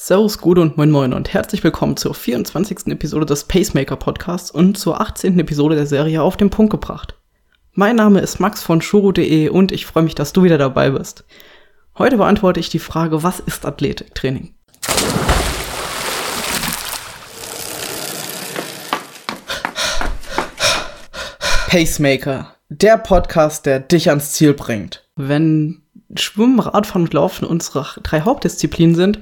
Servus, 0.00 0.38
Gude 0.38 0.60
und 0.60 0.76
Moin 0.76 0.92
Moin 0.92 1.12
und 1.12 1.34
herzlich 1.34 1.64
willkommen 1.64 1.96
zur 1.96 2.14
24. 2.14 2.86
Episode 2.86 3.26
des 3.26 3.42
Pacemaker 3.42 3.96
Podcasts 3.96 4.48
und 4.48 4.78
zur 4.78 5.00
18. 5.00 5.36
Episode 5.40 5.74
der 5.74 5.86
Serie 5.86 6.22
auf 6.22 6.36
den 6.36 6.50
Punkt 6.50 6.70
gebracht. 6.70 7.16
Mein 7.72 7.96
Name 7.96 8.20
ist 8.20 8.38
Max 8.38 8.62
von 8.62 8.80
Shuru.de 8.80 9.48
und 9.48 9.72
ich 9.72 9.86
freue 9.86 10.04
mich, 10.04 10.14
dass 10.14 10.32
du 10.32 10.44
wieder 10.44 10.56
dabei 10.56 10.90
bist. 10.90 11.24
Heute 11.98 12.16
beantworte 12.16 12.60
ich 12.60 12.68
die 12.68 12.78
Frage, 12.78 13.24
was 13.24 13.40
ist 13.40 13.66
Athletiktraining? 13.66 14.54
Pacemaker, 21.66 22.54
der 22.68 22.98
Podcast, 22.98 23.66
der 23.66 23.80
dich 23.80 24.10
ans 24.10 24.32
Ziel 24.34 24.54
bringt. 24.54 25.08
Wenn 25.16 25.82
Schwimmen, 26.14 26.60
Radfahren 26.60 27.02
und 27.02 27.14
Laufen 27.14 27.44
unsere 27.44 27.84
drei 28.04 28.20
Hauptdisziplinen 28.20 28.94
sind, 28.94 29.18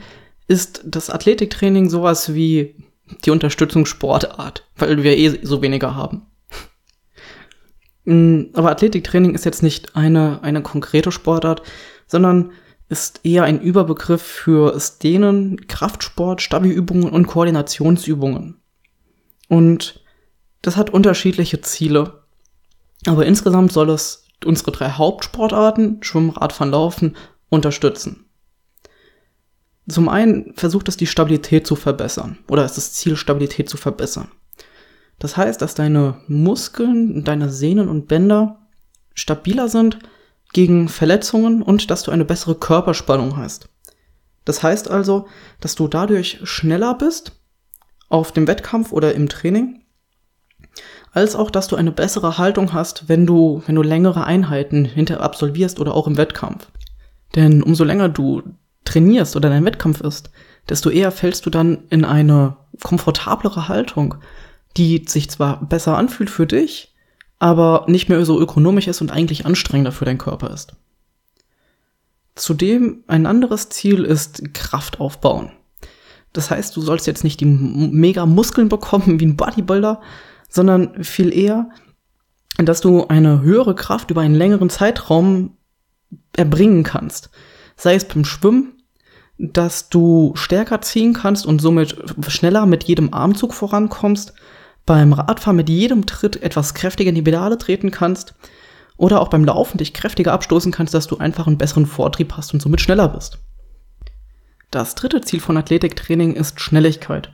ist 0.48 0.82
das 0.84 1.10
Athletiktraining 1.10 1.90
sowas 1.90 2.34
wie 2.34 2.76
die 3.24 3.30
Unterstützungssportart, 3.30 4.64
weil 4.76 5.02
wir 5.02 5.16
eh 5.16 5.40
so 5.42 5.62
weniger 5.62 5.94
haben. 5.94 6.22
Mm, 8.04 8.44
aber 8.52 8.70
Athletiktraining 8.70 9.34
ist 9.34 9.44
jetzt 9.44 9.62
nicht 9.62 9.96
eine, 9.96 10.42
eine 10.42 10.62
konkrete 10.62 11.12
Sportart, 11.12 11.62
sondern 12.06 12.52
ist 12.88 13.20
eher 13.24 13.44
ein 13.44 13.60
Überbegriff 13.60 14.22
für 14.22 14.78
Dehnen, 15.02 15.66
Kraftsport, 15.66 16.40
Stabilübungen 16.40 17.10
und 17.10 17.26
Koordinationsübungen. 17.26 18.60
Und 19.48 20.04
das 20.62 20.76
hat 20.76 20.90
unterschiedliche 20.90 21.60
Ziele. 21.60 22.22
Aber 23.06 23.26
insgesamt 23.26 23.72
soll 23.72 23.90
es 23.90 24.24
unsere 24.44 24.70
drei 24.70 24.90
Hauptsportarten, 24.90 25.98
Schwimmen, 26.02 26.30
Radfahren, 26.30 26.70
Laufen, 26.70 27.16
unterstützen. 27.48 28.25
Zum 29.88 30.08
einen 30.08 30.52
versucht 30.54 30.88
es 30.88 30.96
die 30.96 31.06
Stabilität 31.06 31.66
zu 31.66 31.76
verbessern 31.76 32.38
oder 32.48 32.64
ist 32.64 32.76
das 32.76 32.92
Ziel, 32.92 33.16
Stabilität 33.16 33.68
zu 33.68 33.76
verbessern. 33.76 34.28
Das 35.18 35.36
heißt, 35.36 35.62
dass 35.62 35.74
deine 35.74 36.20
Muskeln, 36.26 37.24
deine 37.24 37.50
Sehnen 37.50 37.88
und 37.88 38.08
Bänder 38.08 38.66
stabiler 39.14 39.68
sind 39.68 39.98
gegen 40.52 40.88
Verletzungen 40.88 41.62
und 41.62 41.90
dass 41.90 42.02
du 42.02 42.10
eine 42.10 42.24
bessere 42.24 42.54
Körperspannung 42.54 43.36
hast. 43.36 43.68
Das 44.44 44.62
heißt 44.62 44.90
also, 44.90 45.26
dass 45.60 45.74
du 45.74 45.88
dadurch 45.88 46.40
schneller 46.44 46.94
bist 46.94 47.40
auf 48.08 48.32
dem 48.32 48.46
Wettkampf 48.46 48.92
oder 48.92 49.14
im 49.14 49.28
Training, 49.28 49.82
als 51.12 51.34
auch, 51.34 51.50
dass 51.50 51.66
du 51.66 51.76
eine 51.76 51.92
bessere 51.92 52.38
Haltung 52.38 52.72
hast, 52.72 53.08
wenn 53.08 53.26
du, 53.26 53.62
wenn 53.66 53.74
du 53.74 53.82
längere 53.82 54.24
Einheiten 54.24 54.84
hinter 54.84 55.20
absolvierst 55.20 55.80
oder 55.80 55.94
auch 55.94 56.06
im 56.06 56.16
Wettkampf. 56.16 56.70
Denn 57.34 57.62
umso 57.62 57.84
länger 57.84 58.08
du 58.08 58.42
trainierst 58.86 59.36
oder 59.36 59.50
dein 59.50 59.64
Wettkampf 59.64 60.00
ist, 60.00 60.30
desto 60.68 60.90
eher 60.90 61.12
fällst 61.12 61.46
du 61.46 61.50
dann 61.50 61.84
in 61.90 62.04
eine 62.04 62.56
komfortablere 62.82 63.68
Haltung, 63.68 64.16
die 64.76 65.04
sich 65.06 65.30
zwar 65.30 65.64
besser 65.64 65.96
anfühlt 65.96 66.30
für 66.30 66.46
dich, 66.46 66.94
aber 67.38 67.84
nicht 67.88 68.08
mehr 68.08 68.24
so 68.24 68.40
ökonomisch 68.40 68.88
ist 68.88 69.00
und 69.00 69.10
eigentlich 69.10 69.46
anstrengender 69.46 69.92
für 69.92 70.04
deinen 70.04 70.18
Körper 70.18 70.50
ist. 70.50 70.74
Zudem 72.34 73.04
ein 73.06 73.26
anderes 73.26 73.70
Ziel 73.70 74.04
ist 74.04 74.54
Kraft 74.54 75.00
aufbauen. 75.00 75.52
Das 76.32 76.50
heißt, 76.50 76.76
du 76.76 76.82
sollst 76.82 77.06
jetzt 77.06 77.24
nicht 77.24 77.40
die 77.40 77.46
mega 77.46 78.26
Muskeln 78.26 78.68
bekommen 78.68 79.20
wie 79.20 79.26
ein 79.26 79.36
Bodybuilder, 79.36 80.02
sondern 80.50 81.02
viel 81.02 81.32
eher, 81.32 81.70
dass 82.58 82.80
du 82.80 83.06
eine 83.06 83.40
höhere 83.40 83.74
Kraft 83.74 84.10
über 84.10 84.20
einen 84.20 84.34
längeren 84.34 84.68
Zeitraum 84.68 85.56
erbringen 86.36 86.82
kannst. 86.82 87.30
Sei 87.76 87.94
es 87.94 88.06
beim 88.06 88.24
Schwimmen, 88.24 88.75
dass 89.38 89.88
du 89.88 90.32
stärker 90.34 90.80
ziehen 90.80 91.12
kannst 91.12 91.46
und 91.46 91.60
somit 91.60 91.96
schneller 92.28 92.66
mit 92.66 92.84
jedem 92.84 93.12
Armzug 93.12 93.52
vorankommst, 93.52 94.32
beim 94.86 95.12
Radfahren 95.12 95.56
mit 95.56 95.68
jedem 95.68 96.06
Tritt 96.06 96.42
etwas 96.42 96.74
kräftiger 96.74 97.10
in 97.10 97.16
die 97.16 97.22
Pedale 97.22 97.58
treten 97.58 97.90
kannst 97.90 98.34
oder 98.96 99.20
auch 99.20 99.28
beim 99.28 99.44
Laufen 99.44 99.78
dich 99.78 99.92
kräftiger 99.92 100.32
abstoßen 100.32 100.72
kannst, 100.72 100.94
dass 100.94 101.06
du 101.06 101.18
einfach 101.18 101.46
einen 101.46 101.58
besseren 101.58 101.86
Vortrieb 101.86 102.34
hast 102.36 102.54
und 102.54 102.62
somit 102.62 102.80
schneller 102.80 103.08
bist. 103.08 103.38
Das 104.70 104.94
dritte 104.94 105.20
Ziel 105.20 105.40
von 105.40 105.56
Athletiktraining 105.56 106.34
ist 106.34 106.60
Schnelligkeit. 106.60 107.32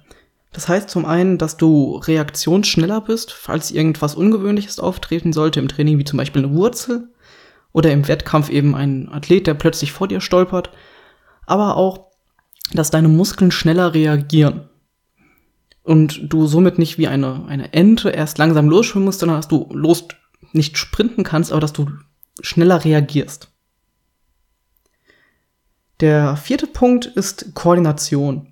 Das 0.53 0.69
heißt 0.69 0.91
zum 0.91 1.07
einen, 1.07 1.39
dass 1.39 1.57
du 1.57 1.97
reaktionsschneller 1.97 3.01
bist, 3.01 3.33
falls 3.33 3.71
irgendwas 3.71 4.15
Ungewöhnliches 4.15 4.81
auftreten 4.81 5.33
sollte 5.33 5.61
im 5.61 5.69
Training, 5.69 5.99
wie 5.99 6.05
zum 6.05 6.19
Beispiel 6.19 6.45
eine 6.45 6.55
Wurzel 6.55 7.09
oder 7.73 7.91
im 7.91 8.07
Wettkampf 8.07 8.51
eben 8.51 8.75
ein 8.75 9.09
Athlet, 9.11 9.47
der 9.47 9.55
plötzlich 9.55 9.93
vor 9.93 10.09
dir 10.09 10.21
stolpert 10.21 10.71
aber 11.47 11.77
auch, 11.77 12.13
dass 12.73 12.91
deine 12.91 13.09
Muskeln 13.09 13.51
schneller 13.51 13.95
reagieren. 13.95 14.69
Und 15.83 16.33
du 16.33 16.47
somit 16.47 16.79
nicht 16.79 16.99
wie 16.99 17.09
eine, 17.09 17.45
eine 17.47 17.73
Ente 17.73 18.11
erst 18.11 18.39
langsam 18.39 18.69
losschwimmen 18.69 19.07
musst, 19.07 19.21
sondern 19.21 19.39
dass 19.39 19.49
du 19.49 19.69
los 19.73 20.07
nicht 20.53 20.79
sprinten 20.79 21.25
kannst, 21.25 21.51
aber 21.51 21.61
dass 21.61 21.73
du 21.73 21.91
schneller 22.41 22.85
reagierst. 22.85 23.53
Der 26.01 26.37
vierte 26.37 26.67
Punkt 26.67 27.07
ist 27.07 27.55
Koordination. 27.55 28.49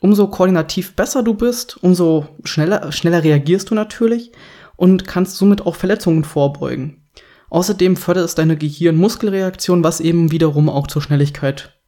Umso 0.00 0.28
koordinativ 0.28 0.94
besser 0.94 1.22
du 1.22 1.34
bist, 1.34 1.82
umso 1.82 2.28
schneller, 2.44 2.92
schneller 2.92 3.24
reagierst 3.24 3.70
du 3.70 3.74
natürlich 3.74 4.32
und 4.76 5.06
kannst 5.06 5.36
somit 5.36 5.66
auch 5.66 5.74
Verletzungen 5.74 6.24
vorbeugen. 6.24 7.07
Außerdem 7.50 7.96
fördert 7.96 8.24
es 8.24 8.34
deine 8.34 8.56
Gehirn-Muskelreaktion, 8.56 9.82
was 9.82 10.00
eben 10.00 10.30
wiederum 10.30 10.68
auch 10.68 10.86
zur 10.86 11.02
Schnelligkeit 11.02 11.78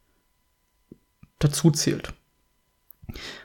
dazu 1.38 1.70
zählt. 1.70 2.12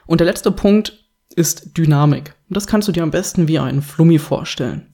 Und 0.06 0.20
der 0.20 0.26
letzte 0.26 0.50
Punkt 0.50 1.04
ist 1.34 1.76
Dynamik. 1.76 2.34
das 2.48 2.66
kannst 2.66 2.88
du 2.88 2.92
dir 2.92 3.02
am 3.02 3.10
besten 3.10 3.48
wie 3.48 3.58
einen 3.58 3.82
Flummi 3.82 4.18
vorstellen. 4.18 4.92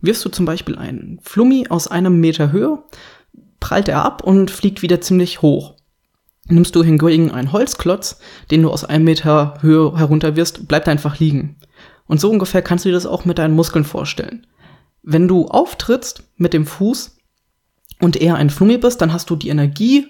Wirfst 0.00 0.24
du 0.24 0.30
zum 0.30 0.46
Beispiel 0.46 0.76
einen 0.76 1.20
Flummi 1.22 1.66
aus 1.68 1.88
einem 1.88 2.20
Meter 2.20 2.50
Höhe, 2.50 2.82
prallt 3.60 3.88
er 3.88 4.04
ab 4.04 4.22
und 4.24 4.50
fliegt 4.50 4.82
wieder 4.82 5.00
ziemlich 5.00 5.42
hoch. 5.42 5.76
Nimmst 6.48 6.74
du 6.74 6.82
hingegen 6.82 7.30
einen 7.30 7.52
Holzklotz, 7.52 8.18
den 8.50 8.62
du 8.62 8.70
aus 8.70 8.84
einem 8.84 9.04
Meter 9.04 9.58
Höhe 9.60 9.96
herunterwirfst, 9.96 10.66
bleibt 10.66 10.88
er 10.88 10.92
einfach 10.92 11.20
liegen. 11.20 11.56
Und 12.06 12.20
so 12.20 12.30
ungefähr 12.30 12.62
kannst 12.62 12.84
du 12.84 12.88
dir 12.88 12.94
das 12.94 13.06
auch 13.06 13.24
mit 13.24 13.38
deinen 13.38 13.54
Muskeln 13.54 13.84
vorstellen. 13.84 14.46
Wenn 15.02 15.28
du 15.28 15.46
auftrittst 15.46 16.24
mit 16.36 16.52
dem 16.52 16.66
Fuß 16.66 17.16
und 18.00 18.16
eher 18.16 18.36
ein 18.36 18.50
Flummi 18.50 18.78
bist, 18.78 19.00
dann 19.00 19.12
hast 19.12 19.30
du 19.30 19.36
die 19.36 19.48
Energie 19.48 20.06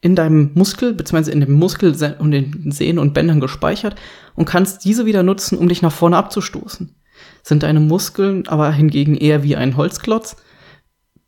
in 0.00 0.16
deinem 0.16 0.52
Muskel 0.54 0.94
bzw. 0.94 1.30
in 1.30 1.40
dem 1.40 1.52
Muskel 1.52 1.94
und 2.18 2.30
den 2.30 2.70
Sehnen 2.72 2.98
und 2.98 3.12
Bändern 3.12 3.40
gespeichert 3.40 3.96
und 4.34 4.46
kannst 4.46 4.84
diese 4.84 5.04
wieder 5.04 5.22
nutzen, 5.22 5.58
um 5.58 5.68
dich 5.68 5.82
nach 5.82 5.92
vorne 5.92 6.16
abzustoßen. 6.16 6.94
Sind 7.42 7.62
deine 7.62 7.80
Muskeln 7.80 8.48
aber 8.48 8.72
hingegen 8.72 9.16
eher 9.16 9.42
wie 9.42 9.56
ein 9.56 9.76
Holzklotz, 9.76 10.36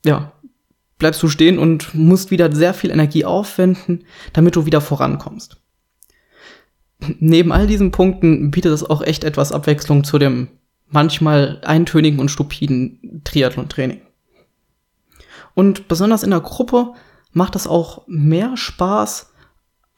ja, 0.05 0.33
bleibst 0.99 1.23
du 1.23 1.29
stehen 1.29 1.59
und 1.59 1.95
musst 1.95 2.31
wieder 2.31 2.55
sehr 2.55 2.75
viel 2.75 2.91
Energie 2.91 3.25
aufwenden, 3.25 4.05
damit 4.33 4.57
du 4.57 4.67
wieder 4.67 4.81
vorankommst. 4.81 5.59
Neben 7.19 7.53
all 7.53 7.67
diesen 7.67 7.91
Punkten 7.91 8.51
bietet 8.51 8.73
es 8.73 8.89
auch 8.89 9.03
echt 9.03 9.25
etwas 9.25 9.53
Abwechslung 9.53 10.05
zu 10.05 10.19
dem 10.19 10.49
manchmal 10.93 11.61
eintönigen 11.65 12.21
und 12.21 12.31
stupiden 12.31 13.23
Triathlon-Training. 13.25 14.03
Und 15.55 15.89
besonders 15.89 16.23
in 16.23 16.31
der 16.31 16.41
Gruppe 16.41 16.95
macht 17.33 17.57
es 17.57 17.67
auch 17.67 18.05
mehr 18.07 18.57
Spaß, 18.57 19.33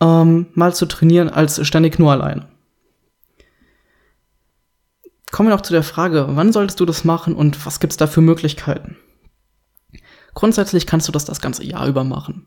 ähm, 0.01 0.47
mal 0.55 0.75
zu 0.75 0.87
trainieren, 0.87 1.29
als 1.29 1.65
ständig 1.67 1.99
nur 1.99 2.13
alleine. 2.13 2.49
Kommen 5.31 5.49
wir 5.49 5.55
noch 5.57 5.63
zu 5.63 5.73
der 5.73 5.83
Frage, 5.83 6.27
wann 6.31 6.53
solltest 6.53 6.79
du 6.79 6.87
das 6.87 7.05
machen 7.05 7.35
und 7.35 7.67
was 7.67 7.81
gibt's 7.81 7.97
da 7.97 8.07
für 8.07 8.21
Möglichkeiten? 8.21 8.97
Grundsätzlich 10.35 10.87
kannst 10.87 11.09
du 11.09 11.13
das 11.13 11.25
das 11.25 11.41
ganze 11.41 11.65
Jahr 11.65 11.87
über 11.87 12.05
machen. 12.05 12.47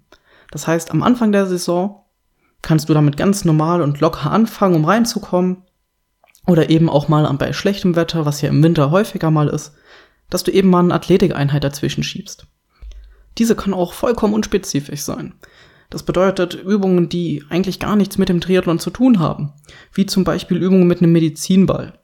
Das 0.52 0.68
heißt, 0.68 0.91
am 0.91 1.03
Anfang 1.03 1.31
der 1.31 1.47
Saison 1.47 2.06
kannst 2.62 2.90
du 2.90 2.94
damit 2.94 3.17
ganz 3.17 3.46
normal 3.46 3.82
und 3.82 4.00
locker 4.00 4.32
anfangen, 4.32 4.76
um 4.76 4.85
reinzukommen. 4.85 5.64
Oder 6.47 6.70
eben 6.70 6.90
auch 6.90 7.08
mal 7.08 7.32
bei 7.34 7.53
schlechtem 7.53 7.96
Wetter, 7.96 8.26
was 8.26 8.41
ja 8.41 8.49
im 8.49 8.64
Winter 8.64 8.90
häufiger 8.90 9.29
mal 9.29 9.49
ist, 9.49 9.73
dass 10.29 10.44
du 10.44 10.52
eben 10.52 10.70
mal 10.70 10.79
eine 10.79 10.94
Athletikeinheit 10.94 11.64
dazwischen 11.64 12.03
schiebst. 12.03 12.47
Diese 13.38 13.55
kann 13.55 13.73
auch 13.73 13.94
vollkommen 13.94 14.34
unspezifisch 14.34 15.02
sein. 15.02 15.35
Das 15.90 16.03
bedeutet 16.03 16.53
Übungen, 16.55 17.08
die 17.08 17.44
eigentlich 17.49 17.79
gar 17.79 17.96
nichts 17.96 18.17
mit 18.17 18.29
dem 18.29 18.41
Triathlon 18.41 18.79
zu 18.79 18.90
tun 18.90 19.20
haben, 19.20 19.53
wie 19.94 20.05
zum 20.05 20.23
Beispiel 20.23 20.58
Übungen 20.58 20.88
mit 20.88 21.02
einem 21.02 21.11
Medizinball. 21.11 21.99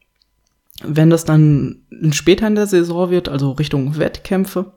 Wenn 0.83 1.09
das 1.09 1.25
dann 1.25 1.83
später 2.11 2.47
in 2.47 2.55
der 2.55 2.67
Saison 2.67 3.09
wird, 3.09 3.29
also 3.29 3.51
Richtung 3.51 3.97
Wettkämpfe, 3.97 4.73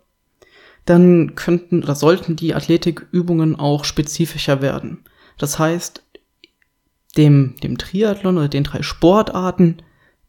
dann 0.85 1.35
könnten 1.35 1.83
oder 1.83 1.95
sollten 1.95 2.37
die 2.37 2.55
Athletikübungen 2.55 3.57
auch 3.57 3.85
spezifischer 3.85 4.63
werden. 4.63 5.05
Das 5.39 5.59
heißt, 5.59 6.03
dem, 7.17 7.55
dem 7.63 7.79
Triathlon 7.79 8.39
oder 8.39 8.49
den 8.49 8.65
drei 8.65 8.83
Sportarten 8.83 9.79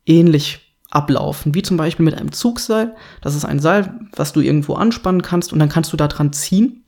ähnlich 0.06 0.76
ablaufen, 0.90 1.54
wie 1.54 1.62
zum 1.62 1.78
Beispiel 1.78 2.06
mit 2.06 2.16
einem 2.16 2.32
Zugseil. 2.32 2.96
Das 3.22 3.36
ist 3.36 3.46
ein 3.46 3.60
Seil, 3.60 4.00
was 4.16 4.34
du 4.34 4.42
irgendwo 4.42 4.76
anspannen 4.76 5.22
kannst 5.22 5.52
und 5.52 5.60
dann 5.60 5.70
kannst 5.70 5.92
du 5.92 5.98
da 5.98 6.08
dran 6.08 6.34
ziehen. 6.34 6.84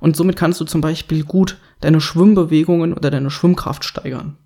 Und 0.00 0.16
somit 0.16 0.36
kannst 0.36 0.60
du 0.60 0.64
zum 0.64 0.80
Beispiel 0.80 1.24
gut 1.24 1.58
deine 1.80 2.00
Schwimmbewegungen 2.00 2.92
oder 2.92 3.10
deine 3.10 3.30
Schwimmkraft 3.30 3.84
steigern. 3.84 4.36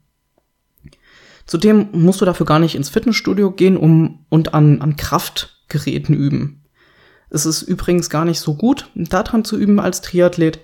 Zudem 1.47 1.89
musst 1.93 2.21
du 2.21 2.25
dafür 2.25 2.47
gar 2.47 2.59
nicht 2.59 2.75
ins 2.75 2.91
Fitnessstudio 2.91 3.53
gehen 3.53 3.77
um, 3.77 4.27
und 4.29 4.53
an, 4.53 4.83
an 4.83 4.97
Kraftgeräten 4.97 6.15
üben. 6.15 6.65
Es 7.31 7.47
ist 7.47 7.63
übrigens 7.63 8.11
gar 8.11 8.25
nicht 8.25 8.41
so 8.41 8.55
gut, 8.55 8.91
daran 8.95 9.45
zu 9.45 9.57
üben 9.57 9.81
als 9.81 10.01
Triathlet, 10.01 10.61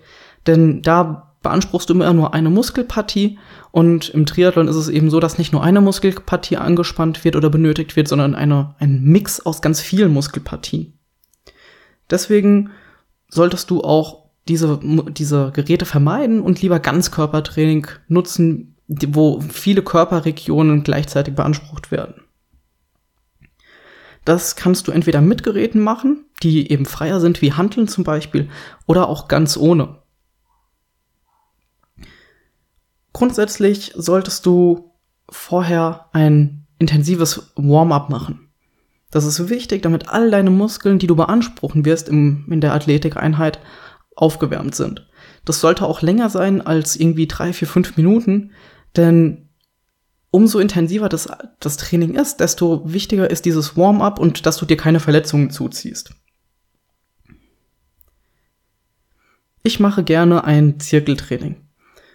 denn 0.47 0.83
da 0.83 1.32
beanspruchst 1.43 1.91
du 1.91 1.95
immer 1.95 2.13
nur 2.13 2.35
eine 2.35 2.51
Muskelpartie 2.51 3.39
und 3.71 4.11
im 4.11 4.27
Triathlon 4.27 4.69
ist 4.69 4.77
es 4.77 4.89
eben 4.89 5.11
so, 5.11 5.21
dass 5.21 5.39
nicht 5.39 5.53
nur 5.53 5.63
eine 5.63 5.81
Muskelpartie 5.81 6.57
angespannt 6.57 7.25
wird 7.25 7.37
oder 7.37 7.51
benötigt 7.51 7.97
wird, 7.97 8.09
sondern 8.09 8.35
eine, 8.35 8.75
ein 8.79 9.03
Mix 9.03 9.41
aus 9.41 9.63
ganz 9.63 9.81
vielen 9.81 10.13
Muskelpartien. 10.13 10.99
Deswegen 12.11 12.71
solltest 13.29 13.71
du 13.71 13.83
auch 13.83 14.27
diese, 14.49 14.81
diese 14.83 15.51
Geräte 15.53 15.87
vermeiden 15.87 16.41
und 16.41 16.61
lieber 16.61 16.81
Ganzkörpertraining 16.81 17.87
nutzen, 18.09 18.77
wo 18.87 19.41
viele 19.41 19.83
Körperregionen 19.83 20.83
gleichzeitig 20.83 21.35
beansprucht 21.35 21.91
werden. 21.91 22.23
Das 24.25 24.55
kannst 24.55 24.87
du 24.87 24.93
entweder 24.93 25.21
mit 25.21 25.43
Geräten 25.43 25.81
machen, 25.81 26.27
die 26.43 26.71
eben 26.71 26.87
freier 26.87 27.21
sind 27.21 27.43
wie 27.43 27.53
Handeln 27.53 27.89
zum 27.89 28.05
Beispiel, 28.05 28.49
oder 28.87 29.09
auch 29.09 29.29
ganz 29.29 29.57
ohne. 29.57 30.02
Grundsätzlich 33.13 33.93
solltest 33.95 34.47
du 34.47 34.93
vorher 35.29 36.07
ein 36.13 36.67
intensives 36.79 37.53
Warm-up 37.57 38.11
machen. 38.11 38.49
Das 39.11 39.25
ist 39.25 39.51
wichtig, 39.51 39.83
damit 39.83 40.09
all 40.09 40.31
deine 40.31 40.51
Muskeln, 40.51 40.99
die 40.99 41.07
du 41.07 41.15
beanspruchen 41.15 41.85
wirst 41.85 42.09
im, 42.09 42.47
in 42.51 42.61
der 42.61 42.73
Athletikeinheit, 42.73 43.61
aufgewärmt 44.17 44.75
sind. 44.75 45.07
Das 45.45 45.61
sollte 45.61 45.87
auch 45.87 46.03
länger 46.03 46.31
sein 46.31 46.61
als 46.61 46.97
irgendwie 46.97 47.27
drei, 47.27 47.53
vier, 47.53 47.69
fünf 47.69 47.97
Minuten, 47.97 48.53
denn 48.97 49.49
umso 50.31 50.59
intensiver 50.59 51.09
das, 51.09 51.29
das 51.61 51.77
Training 51.77 52.15
ist, 52.15 52.41
desto 52.41 52.91
wichtiger 52.91 53.31
ist 53.31 53.45
dieses 53.45 53.77
Warm-up 53.77 54.19
und 54.19 54.47
dass 54.47 54.57
du 54.57 54.65
dir 54.65 54.77
keine 54.77 55.01
Verletzungen 55.01 55.51
zuziehst. 55.51 56.15
Ich 59.63 59.79
mache 59.79 60.03
gerne 60.03 60.45
ein 60.45 60.81
Zirkeltraining 60.81 61.62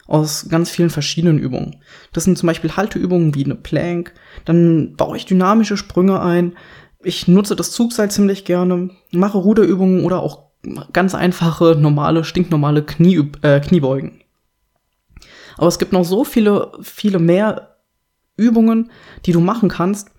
aus 0.07 0.47
ganz 0.49 0.69
vielen 0.69 0.89
verschiedenen 0.89 1.37
Übungen. 1.37 1.77
Das 2.13 2.23
sind 2.23 2.37
zum 2.37 2.47
Beispiel 2.47 2.75
Halteübungen 2.75 3.35
wie 3.35 3.45
eine 3.45 3.55
Plank, 3.55 4.13
dann 4.45 4.95
baue 4.95 5.17
ich 5.17 5.25
dynamische 5.25 5.77
Sprünge 5.77 6.21
ein, 6.21 6.55
ich 7.03 7.27
nutze 7.27 7.55
das 7.55 7.71
Zugseil 7.71 8.09
ziemlich 8.09 8.45
gerne, 8.45 8.89
mache 9.11 9.37
Ruderübungen 9.37 10.03
oder 10.03 10.21
auch 10.21 10.47
ganz 10.93 11.15
einfache, 11.15 11.75
normale, 11.77 12.23
stinknormale 12.23 12.83
Knie, 12.83 13.31
äh, 13.41 13.59
Kniebeugen. 13.59 14.21
Aber 15.57 15.67
es 15.67 15.79
gibt 15.79 15.93
noch 15.93 16.05
so 16.05 16.23
viele, 16.23 16.71
viele 16.81 17.19
mehr 17.19 17.77
Übungen, 18.35 18.91
die 19.25 19.31
du 19.31 19.39
machen 19.39 19.69
kannst. 19.69 20.11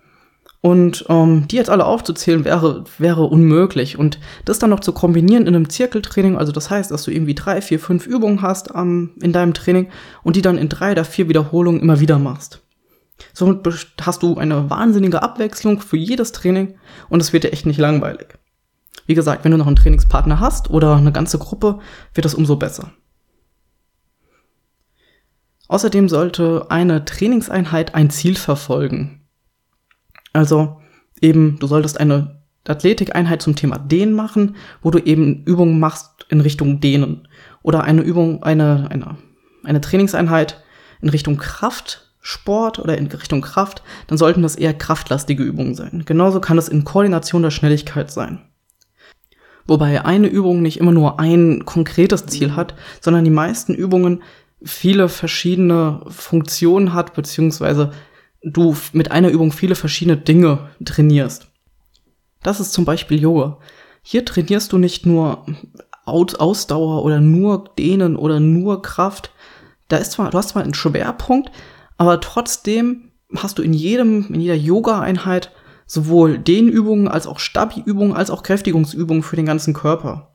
Und 0.61 1.05
ähm, 1.09 1.47
die 1.47 1.57
jetzt 1.57 1.71
alle 1.71 1.85
aufzuzählen 1.85 2.45
wäre, 2.45 2.85
wäre 2.99 3.25
unmöglich. 3.25 3.97
Und 3.97 4.19
das 4.45 4.59
dann 4.59 4.71
noch 4.71 4.81
zu 4.81 4.93
kombinieren 4.93 5.47
in 5.47 5.55
einem 5.55 5.71
Zirkeltraining, 5.71 6.37
also 6.37 6.51
das 6.51 6.69
heißt, 6.69 6.91
dass 6.91 7.05
du 7.05 7.13
irgendwie 7.13 7.37
drei, 7.37 7.61
vier, 7.61 7.79
fünf 7.79 8.07
Übungen 8.07 8.43
hast 8.43 8.71
ähm, 8.75 9.11
in 9.23 9.33
deinem 9.33 9.55
Training 9.55 9.89
und 10.25 10.35
die 10.35 10.43
dann 10.43 10.59
in 10.59 10.69
drei 10.69 10.93
oder 10.93 11.05
vier 11.05 11.29
Wiederholungen 11.29 11.81
immer 11.81 12.01
wieder 12.01 12.19
machst. 12.19 12.61
Somit 13.33 13.67
hast 14.01 14.23
du 14.23 14.37
eine 14.37 14.69
wahnsinnige 14.71 15.23
Abwechslung 15.23 15.81
für 15.81 15.97
jedes 15.97 16.33
Training 16.33 16.75
und 17.09 17.21
es 17.21 17.33
wird 17.33 17.45
dir 17.45 17.53
echt 17.53 17.67
nicht 17.67 17.79
langweilig. 17.79 18.39
Wie 19.07 19.15
gesagt, 19.15 19.45
wenn 19.45 19.53
du 19.53 19.59
noch 19.59 19.67
einen 19.67 19.77
Trainingspartner 19.77 20.41
hast 20.41 20.71
oder 20.71 20.97
eine 20.97 21.13
ganze 21.13 21.39
Gruppe, 21.39 21.79
wird 22.15 22.25
das 22.25 22.35
umso 22.35 22.57
besser. 22.57 22.93
Außerdem 25.69 26.09
sollte 26.09 26.67
eine 26.71 27.05
Trainingseinheit 27.05 27.95
ein 27.95 28.11
Ziel 28.11 28.37
verfolgen. 28.37 29.18
Also 30.33 30.81
eben, 31.21 31.59
du 31.59 31.67
solltest 31.67 32.01
eine 32.01 32.39
Athletikeinheit 32.67 33.43
zum 33.43 33.57
Thema 33.57 33.79
Dehnen 33.79 34.13
machen, 34.13 34.57
wo 34.83 34.91
du 34.91 34.99
eben 34.99 35.45
Übungen 35.45 35.81
machst 35.81 36.27
in 36.29 36.41
Richtung 36.41 36.81
Dehnen. 36.81 37.27
Oder 37.63 37.85
eine 37.85 38.03
Übung, 38.03 38.43
eine, 38.43 38.89
eine, 38.91 39.17
eine 39.65 39.81
Trainingseinheit 39.81 40.63
in 41.01 41.09
Richtung 41.09 41.39
Kraftsport 41.39 42.79
oder 42.79 42.99
in 42.99 43.07
Richtung 43.07 43.41
Kraft, 43.41 43.83
dann 44.07 44.19
sollten 44.19 44.43
das 44.43 44.57
eher 44.57 44.75
kraftlastige 44.75 45.43
Übungen 45.43 45.75
sein. 45.75 46.03
Genauso 46.05 46.41
kann 46.41 46.59
es 46.59 46.69
in 46.69 46.85
Koordination 46.85 47.43
der 47.43 47.51
Schnelligkeit 47.51 48.11
sein. 48.11 48.41
Wobei 49.67 50.05
eine 50.05 50.29
Übung 50.29 50.63
nicht 50.63 50.79
immer 50.79 50.93
nur 50.93 51.21
ein 51.21 51.65
konkretes 51.67 52.27
Ziel 52.27 52.57
hat, 52.57 52.75
sondern 53.01 53.25
die 53.25 53.31
meisten 53.31 53.75
Übungen 53.75 54.23
viele 54.63 55.09
verschiedene 55.09 56.01
Funktionen 56.09 56.95
hat, 56.95 57.15
beziehungsweise 57.15 57.93
du 58.43 58.77
mit 58.93 59.11
einer 59.11 59.29
Übung 59.31 59.53
viele 59.53 59.75
verschiedene 59.75 60.17
Dinge 60.17 60.71
trainierst. 60.85 61.49
Das 62.43 62.61
ist 62.61 62.73
zum 62.73 62.85
Beispiel 62.85 63.21
Yoga. 63.21 63.59
Hier 64.03 64.25
trainierst 64.25 64.73
du 64.73 64.79
nicht 64.79 65.07
nur 65.07 65.45
Ausdauer 66.05 67.05
oder 67.05 67.21
nur 67.21 67.65
Dehnen 67.79 68.17
oder 68.17 68.41
nur 68.41 68.83
Kraft. 68.83 69.33
Da 69.89 69.97
ist 69.99 70.13
zwar, 70.13 70.31
du 70.31 70.39
hast 70.39 70.51
zwar 70.51 70.63
einen 70.63 70.75
Schwerpunkt, 70.75 71.51
aber 71.97 72.21
trotzdem 72.21 73.13
hast 73.37 73.59
du 73.59 73.63
in 73.63 73.75
jedem, 73.75 74.33
in 74.33 74.41
jeder 74.41 74.55
Yoga-Einheit 74.55 75.51
sowohl 75.87 76.39
Dehnübungen 76.39 77.09
als 77.09 77.27
auch 77.27 77.39
Stabi-Übungen 77.39 78.13
als 78.13 78.31
auch 78.31 78.43
Kräftigungsübungen 78.43 79.23
für 79.23 79.37
den 79.37 79.47
ganzen 79.47 79.75
Körper. 79.75 80.35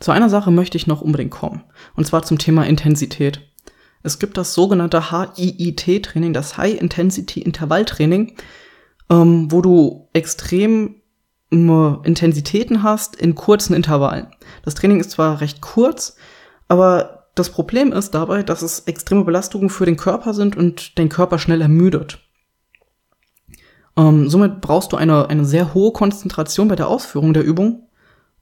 Zu 0.00 0.12
einer 0.12 0.30
Sache 0.30 0.52
möchte 0.52 0.76
ich 0.76 0.86
noch 0.86 1.00
unbedingt 1.00 1.32
kommen, 1.32 1.64
und 1.96 2.06
zwar 2.06 2.22
zum 2.22 2.38
Thema 2.38 2.64
Intensität. 2.64 3.40
Es 4.02 4.18
gibt 4.18 4.36
das 4.36 4.54
sogenannte 4.54 5.10
HIIT-Training, 5.10 6.32
das 6.32 6.56
High 6.56 6.80
Intensity 6.80 7.40
Intervall 7.40 7.84
Training, 7.84 8.34
ähm, 9.10 9.50
wo 9.50 9.60
du 9.60 10.08
extrem 10.12 10.96
äh, 11.52 11.56
Intensitäten 12.04 12.82
hast 12.82 13.16
in 13.16 13.34
kurzen 13.34 13.74
Intervallen. 13.74 14.28
Das 14.64 14.74
Training 14.74 15.00
ist 15.00 15.10
zwar 15.10 15.40
recht 15.40 15.60
kurz, 15.60 16.16
aber 16.68 17.28
das 17.34 17.50
Problem 17.50 17.92
ist 17.92 18.12
dabei, 18.12 18.42
dass 18.42 18.62
es 18.62 18.80
extreme 18.80 19.24
Belastungen 19.24 19.70
für 19.70 19.86
den 19.86 19.96
Körper 19.96 20.34
sind 20.34 20.56
und 20.56 20.98
den 20.98 21.08
Körper 21.08 21.38
schnell 21.38 21.60
ermüdet. 21.60 22.18
Ähm, 23.96 24.28
somit 24.28 24.60
brauchst 24.60 24.92
du 24.92 24.96
eine, 24.96 25.28
eine 25.28 25.44
sehr 25.44 25.74
hohe 25.74 25.92
Konzentration 25.92 26.68
bei 26.68 26.76
der 26.76 26.88
Ausführung 26.88 27.32
der 27.32 27.44
Übung 27.44 27.88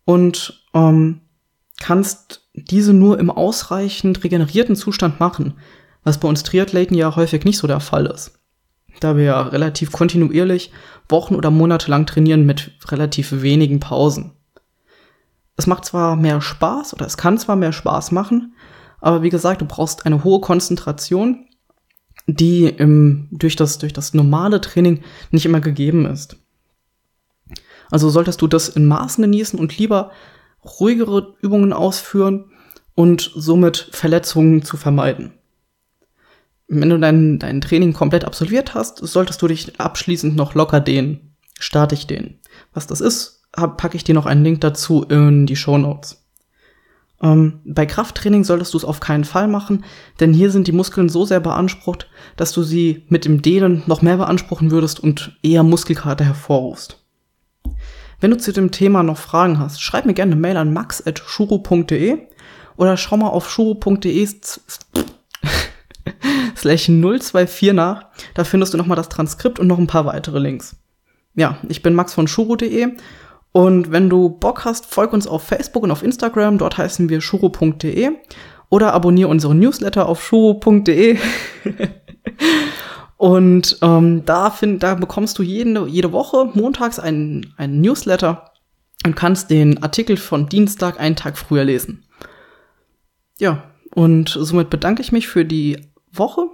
und 0.04 0.64
ähm, 0.74 1.20
kannst 1.80 2.48
diese 2.54 2.92
nur 2.92 3.18
im 3.18 3.30
ausreichend 3.30 4.24
regenerierten 4.24 4.76
Zustand 4.76 5.20
machen, 5.20 5.54
was 6.04 6.18
bei 6.18 6.28
uns 6.28 6.42
Triathleten 6.42 6.96
ja 6.96 7.16
häufig 7.16 7.44
nicht 7.44 7.58
so 7.58 7.66
der 7.66 7.80
Fall 7.80 8.06
ist. 8.06 8.38
Da 9.00 9.16
wir 9.16 9.24
ja 9.24 9.42
relativ 9.42 9.92
kontinuierlich 9.92 10.70
Wochen 11.08 11.34
oder 11.34 11.50
Monate 11.50 11.90
lang 11.90 12.06
trainieren 12.06 12.46
mit 12.46 12.72
relativ 12.88 13.42
wenigen 13.42 13.80
Pausen. 13.80 14.32
Es 15.56 15.66
macht 15.66 15.84
zwar 15.84 16.16
mehr 16.16 16.40
Spaß 16.40 16.94
oder 16.94 17.06
es 17.06 17.16
kann 17.16 17.38
zwar 17.38 17.56
mehr 17.56 17.72
Spaß 17.72 18.12
machen, 18.12 18.54
aber 19.00 19.22
wie 19.22 19.30
gesagt, 19.30 19.60
du 19.60 19.66
brauchst 19.66 20.06
eine 20.06 20.24
hohe 20.24 20.40
Konzentration, 20.40 21.46
die 22.26 22.66
im, 22.66 23.28
durch, 23.30 23.56
das, 23.56 23.78
durch 23.78 23.92
das 23.92 24.14
normale 24.14 24.60
Training 24.60 25.02
nicht 25.30 25.46
immer 25.46 25.60
gegeben 25.60 26.06
ist. 26.06 26.36
Also 27.90 28.10
solltest 28.10 28.42
du 28.42 28.46
das 28.46 28.68
in 28.68 28.86
Maßen 28.86 29.22
genießen 29.22 29.58
und 29.58 29.78
lieber 29.78 30.10
ruhigere 30.66 31.34
Übungen 31.40 31.72
ausführen 31.72 32.50
und 32.94 33.30
somit 33.34 33.88
Verletzungen 33.92 34.62
zu 34.62 34.76
vermeiden. 34.76 35.34
Wenn 36.68 36.90
du 36.90 36.98
dein, 36.98 37.38
dein 37.38 37.60
Training 37.60 37.92
komplett 37.92 38.24
absolviert 38.24 38.74
hast, 38.74 38.98
solltest 38.98 39.40
du 39.40 39.48
dich 39.48 39.78
abschließend 39.78 40.34
noch 40.34 40.54
locker 40.54 40.80
dehnen, 40.80 41.36
statisch 41.58 42.06
dehnen. 42.06 42.40
Was 42.74 42.86
das 42.86 43.00
ist, 43.00 43.44
packe 43.52 43.96
ich 43.96 44.04
dir 44.04 44.14
noch 44.14 44.26
einen 44.26 44.42
Link 44.42 44.60
dazu 44.60 45.04
in 45.04 45.46
die 45.46 45.56
Show 45.56 45.78
Notes. 45.78 46.26
Ähm, 47.22 47.60
bei 47.64 47.86
Krafttraining 47.86 48.44
solltest 48.44 48.74
du 48.74 48.78
es 48.78 48.84
auf 48.84 49.00
keinen 49.00 49.24
Fall 49.24 49.48
machen, 49.48 49.84
denn 50.20 50.34
hier 50.34 50.50
sind 50.50 50.66
die 50.66 50.72
Muskeln 50.72 51.08
so 51.08 51.24
sehr 51.24 51.40
beansprucht, 51.40 52.08
dass 52.36 52.52
du 52.52 52.62
sie 52.62 53.04
mit 53.08 53.24
dem 53.24 53.40
Dehnen 53.42 53.82
noch 53.86 54.02
mehr 54.02 54.16
beanspruchen 54.16 54.70
würdest 54.70 55.00
und 55.00 55.38
eher 55.42 55.62
Muskelkater 55.62 56.24
hervorrufst. 56.24 57.05
Wenn 58.20 58.30
du 58.30 58.38
zu 58.38 58.52
dem 58.52 58.70
Thema 58.70 59.02
noch 59.02 59.18
Fragen 59.18 59.58
hast, 59.58 59.82
schreib 59.82 60.06
mir 60.06 60.14
gerne 60.14 60.32
eine 60.32 60.40
Mail 60.40 60.56
an 60.56 60.72
max.shuro.de 60.72 62.18
oder 62.76 62.96
schau 62.96 63.16
mal 63.16 63.28
auf 63.28 63.50
shuro.de 63.50 64.26
slash 66.56 66.86
024 66.86 67.72
nach. 67.74 68.06
Da 68.34 68.44
findest 68.44 68.72
du 68.72 68.78
nochmal 68.78 68.96
das 68.96 69.08
Transkript 69.08 69.58
und 69.58 69.66
noch 69.66 69.78
ein 69.78 69.86
paar 69.86 70.06
weitere 70.06 70.38
Links. 70.38 70.76
Ja, 71.34 71.58
ich 71.68 71.82
bin 71.82 71.94
Max 71.94 72.14
von 72.14 72.26
shuro.de 72.26 72.88
und 73.52 73.92
wenn 73.92 74.08
du 74.08 74.30
Bock 74.30 74.64
hast, 74.64 74.86
folg 74.86 75.12
uns 75.12 75.26
auf 75.26 75.42
Facebook 75.42 75.82
und 75.82 75.90
auf 75.90 76.02
Instagram. 76.02 76.58
Dort 76.58 76.78
heißen 76.78 77.08
wir 77.08 77.20
shuro.de 77.20 78.12
oder 78.70 78.94
abonniere 78.94 79.28
unseren 79.28 79.58
Newsletter 79.58 80.08
auf 80.08 80.24
shuro.de. 80.24 81.18
Und 83.16 83.78
ähm, 83.82 84.24
da, 84.24 84.50
find, 84.50 84.82
da 84.82 84.94
bekommst 84.94 85.38
du 85.38 85.42
jede, 85.42 85.86
jede 85.86 86.12
Woche 86.12 86.50
montags 86.54 86.98
einen, 86.98 87.54
einen 87.56 87.80
Newsletter 87.80 88.52
und 89.04 89.16
kannst 89.16 89.50
den 89.50 89.82
Artikel 89.82 90.16
von 90.16 90.48
Dienstag 90.48 91.00
einen 91.00 91.16
Tag 91.16 91.38
früher 91.38 91.64
lesen. 91.64 92.04
Ja, 93.38 93.64
Und 93.94 94.28
somit 94.28 94.68
bedanke 94.70 95.00
ich 95.02 95.12
mich 95.12 95.28
für 95.28 95.44
die 95.44 95.88
Woche, 96.12 96.48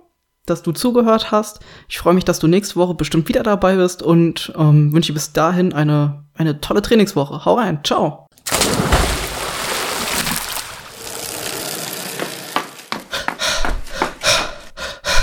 dass 0.46 0.62
du 0.62 0.72
zugehört 0.72 1.30
hast. 1.30 1.60
Ich 1.88 1.98
freue 1.98 2.14
mich, 2.14 2.24
dass 2.24 2.38
du 2.38 2.46
nächste 2.46 2.76
Woche 2.76 2.94
bestimmt 2.94 3.28
wieder 3.28 3.42
dabei 3.42 3.76
bist 3.76 4.02
und 4.02 4.52
ähm, 4.56 4.92
wünsche 4.92 5.12
bis 5.12 5.32
dahin 5.32 5.72
eine, 5.72 6.24
eine 6.34 6.60
tolle 6.60 6.82
Trainingswoche. 6.82 7.44
Hau 7.44 7.54
rein, 7.54 7.80
ciao. 7.84 8.26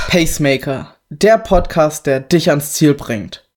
Pacemaker, 0.10 0.96
der 1.12 1.40
Podcast, 1.40 2.06
der 2.06 2.20
dich 2.20 2.52
ans 2.52 2.74
Ziel 2.74 2.94
bringt. 2.94 3.44